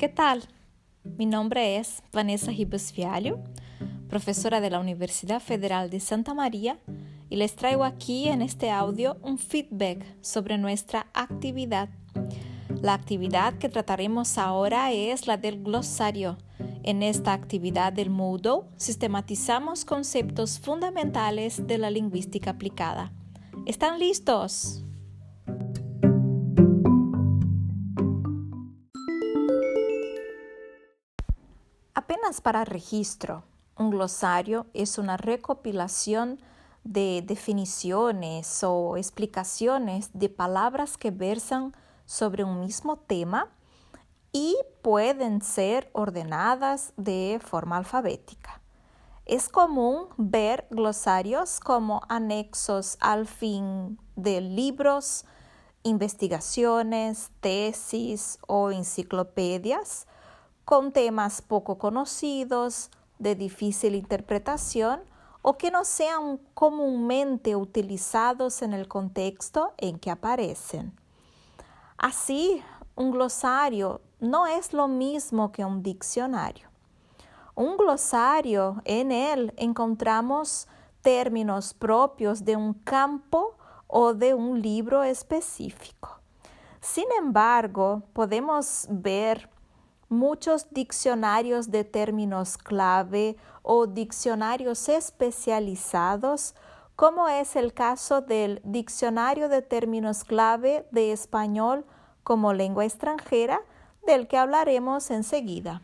[0.00, 0.44] ¿Qué tal?
[1.04, 3.38] Mi nombre es Vanessa Ribas Fialho,
[4.08, 6.78] profesora de la Universidad Federal de Santa María,
[7.28, 11.90] y les traigo aquí en este audio un feedback sobre nuestra actividad.
[12.80, 16.38] La actividad que trataremos ahora es la del glosario.
[16.82, 23.12] En esta actividad del Moodle sistematizamos conceptos fundamentales de la lingüística aplicada.
[23.66, 24.82] ¿Están listos?
[32.38, 33.42] Para registro,
[33.76, 36.40] un glosario es una recopilación
[36.84, 41.74] de definiciones o explicaciones de palabras que versan
[42.06, 43.48] sobre un mismo tema
[44.32, 48.60] y pueden ser ordenadas de forma alfabética.
[49.26, 55.24] Es común ver glosarios como anexos al fin de libros,
[55.82, 60.06] investigaciones, tesis o enciclopedias
[60.70, 65.00] con temas poco conocidos, de difícil interpretación
[65.42, 70.92] o que no sean comúnmente utilizados en el contexto en que aparecen.
[71.98, 72.62] Así,
[72.94, 76.68] un glosario no es lo mismo que un diccionario.
[77.56, 80.68] Un glosario, en él encontramos
[81.02, 83.56] términos propios de un campo
[83.88, 86.20] o de un libro específico.
[86.80, 89.50] Sin embargo, podemos ver
[90.10, 96.54] muchos diccionarios de términos clave o diccionarios especializados,
[96.96, 101.86] como es el caso del Diccionario de Términos Clave de Español
[102.24, 103.62] como lengua extranjera,
[104.06, 105.82] del que hablaremos enseguida.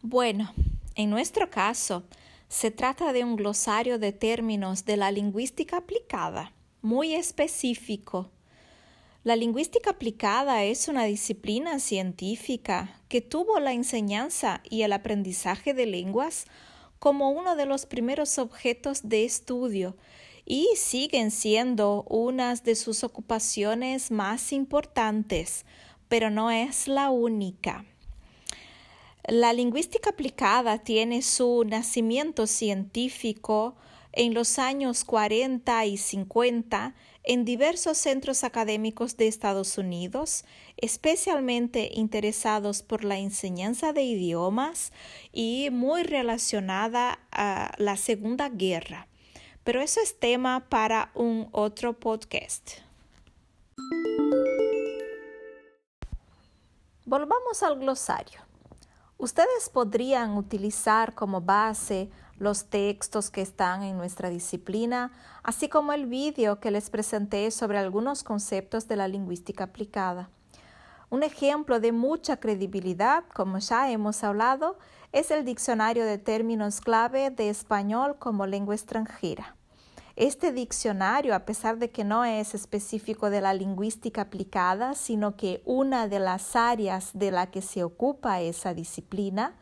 [0.00, 0.52] Bueno,
[0.94, 2.04] en nuestro caso,
[2.48, 8.30] se trata de un glosario de términos de la lingüística aplicada, muy específico,
[9.24, 15.86] la lingüística aplicada es una disciplina científica que tuvo la enseñanza y el aprendizaje de
[15.86, 16.44] lenguas
[16.98, 19.96] como uno de los primeros objetos de estudio
[20.44, 25.64] y siguen siendo una de sus ocupaciones más importantes,
[26.08, 27.86] pero no es la única.
[29.26, 33.74] La lingüística aplicada tiene su nacimiento científico
[34.16, 36.94] en los años 40 y 50
[37.24, 40.44] en diversos centros académicos de Estados Unidos,
[40.76, 44.92] especialmente interesados por la enseñanza de idiomas
[45.32, 49.08] y muy relacionada a la Segunda Guerra.
[49.64, 52.72] Pero eso es tema para un otro podcast.
[57.06, 58.40] Volvamos al glosario.
[59.16, 65.12] Ustedes podrían utilizar como base los textos que están en nuestra disciplina,
[65.42, 70.30] así como el vídeo que les presenté sobre algunos conceptos de la lingüística aplicada.
[71.10, 74.78] Un ejemplo de mucha credibilidad, como ya hemos hablado,
[75.12, 79.54] es el Diccionario de Términos Clave de Español como Lengua extranjera.
[80.16, 85.60] Este diccionario, a pesar de que no es específico de la lingüística aplicada, sino que
[85.64, 89.56] una de las áreas de la que se ocupa esa disciplina,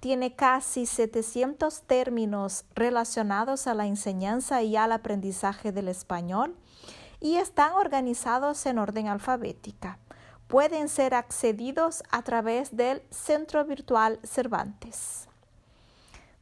[0.00, 6.56] tiene casi 700 términos relacionados a la enseñanza y al aprendizaje del español
[7.20, 9.98] y están organizados en orden alfabética.
[10.48, 15.26] Pueden ser accedidos a través del Centro Virtual Cervantes.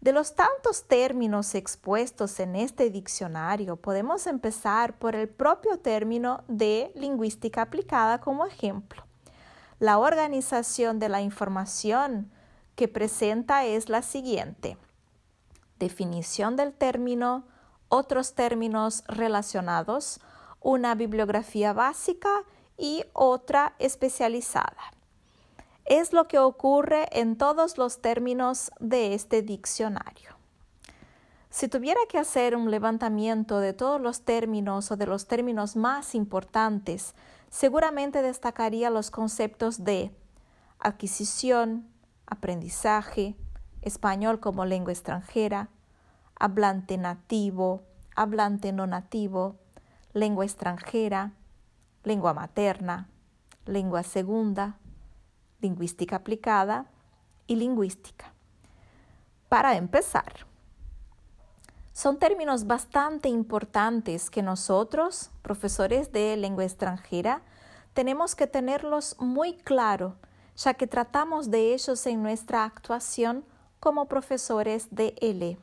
[0.04, 6.92] De los tantos términos expuestos en este diccionario, podemos empezar por el propio término de
[6.94, 9.02] lingüística aplicada como ejemplo.
[9.78, 12.30] La organización de la información
[12.76, 14.76] que presenta es la siguiente.
[15.78, 17.44] Definición del término,
[17.88, 20.20] otros términos relacionados,
[20.60, 22.44] una bibliografía básica
[22.76, 24.92] y otra especializada.
[25.84, 30.34] Es lo que ocurre en todos los términos de este diccionario.
[31.50, 36.16] Si tuviera que hacer un levantamiento de todos los términos o de los términos más
[36.16, 37.14] importantes,
[37.48, 40.10] seguramente destacaría los conceptos de
[40.80, 41.86] adquisición,
[42.26, 43.36] aprendizaje,
[43.82, 45.68] español como lengua extranjera,
[46.34, 47.82] hablante nativo,
[48.16, 49.56] hablante no nativo,
[50.12, 51.32] lengua extranjera,
[52.02, 53.08] lengua materna,
[53.66, 54.78] lengua segunda,
[55.60, 56.86] lingüística aplicada
[57.46, 58.32] y lingüística.
[59.48, 60.46] Para empezar,
[61.92, 67.42] son términos bastante importantes que nosotros, profesores de lengua extranjera,
[67.92, 70.16] tenemos que tenerlos muy claro
[70.56, 73.44] ya que tratamos de ellos en nuestra actuación
[73.80, 75.58] como profesores de L.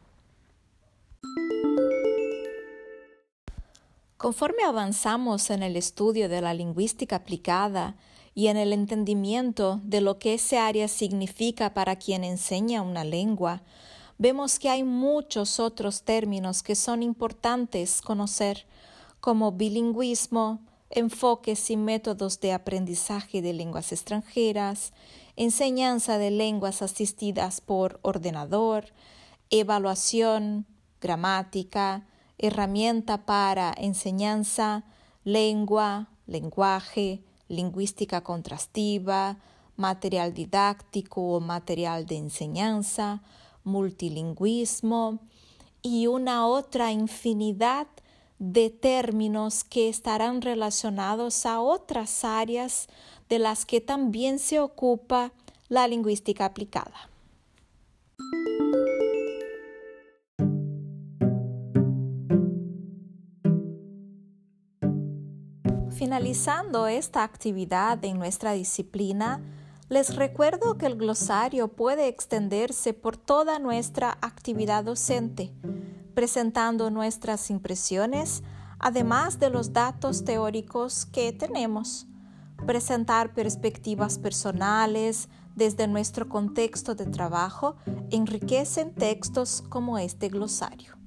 [4.17, 7.95] Conforme avanzamos en el estudio de la lingüística aplicada
[8.35, 13.63] y en el entendimiento de lo que ese área significa para quien enseña una lengua,
[14.19, 18.67] vemos que hay muchos otros términos que son importantes conocer,
[19.19, 20.59] como bilingüismo,
[20.91, 24.93] enfoques y métodos de aprendizaje de lenguas extranjeras,
[25.35, 28.85] enseñanza de lenguas asistidas por ordenador,
[29.49, 30.65] evaluación,
[30.99, 32.07] gramática,
[32.37, 34.83] herramienta para enseñanza,
[35.23, 39.37] lengua, lenguaje, lingüística contrastiva,
[39.75, 43.21] material didáctico o material de enseñanza,
[43.63, 45.19] multilingüismo
[45.81, 47.87] y una otra infinidad
[48.41, 52.87] de términos que estarán relacionados a otras áreas
[53.29, 55.31] de las que también se ocupa
[55.69, 57.07] la lingüística aplicada.
[65.91, 69.39] Finalizando esta actividad en nuestra disciplina,
[69.87, 75.51] les recuerdo que el glosario puede extenderse por toda nuestra actividad docente,
[76.13, 78.43] presentando nuestras impresiones,
[78.79, 82.07] además de los datos teóricos que tenemos.
[82.65, 87.75] Presentar perspectivas personales desde nuestro contexto de trabajo
[88.11, 91.01] enriquecen textos como este glosario.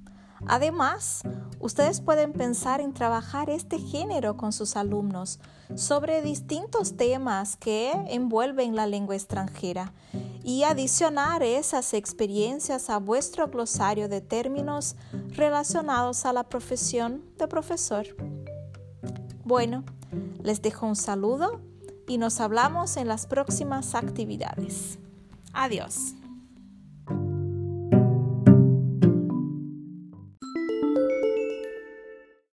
[0.47, 1.23] Además,
[1.61, 5.41] ustedes pueden pensar en trabajar este género con sus alumnos
[5.75, 9.93] sobre distintos temas que envuelven la lengua extranjera
[10.44, 14.94] y adicionar esas experiencias a vuestro glosario de términos
[15.31, 18.06] relacionados a la profesión de profesor.
[19.43, 19.85] Bueno,
[20.43, 21.61] les dejo un saludo
[22.06, 24.99] y nos hablamos en las próximas actividades.
[25.55, 26.14] Adiós.